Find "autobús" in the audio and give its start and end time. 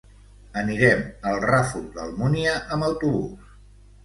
2.89-3.55